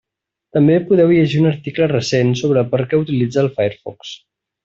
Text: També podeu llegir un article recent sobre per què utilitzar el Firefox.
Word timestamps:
També 0.57 0.77
podeu 0.91 1.11
llegir 1.15 1.41
un 1.41 1.49
article 1.49 1.89
recent 1.91 2.33
sobre 2.41 2.65
per 2.73 2.81
què 2.93 3.03
utilitzar 3.05 3.43
el 3.47 3.53
Firefox. 3.59 4.17